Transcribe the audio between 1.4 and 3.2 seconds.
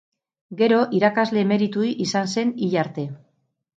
emeritu izan zen hil arte.